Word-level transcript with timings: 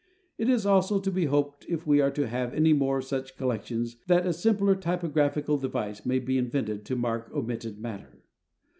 It 0.39 0.49
is 0.49 0.65
also 0.65 0.99
to 0.99 1.11
be 1.11 1.25
hoped 1.25 1.63
if 1.69 1.85
we 1.85 2.01
are 2.01 2.09
to 2.09 2.25
have 2.25 2.55
any 2.55 2.73
more 2.73 2.97
of 2.97 3.05
such 3.05 3.37
collections, 3.37 3.97
that 4.07 4.25
a 4.25 4.33
simpler 4.33 4.73
typographical 4.75 5.59
device 5.59 6.07
may 6.07 6.17
be 6.17 6.39
invented 6.39 6.85
to 6.85 6.95
mark 6.95 7.29
omitted 7.31 7.77
matter. 7.77 8.23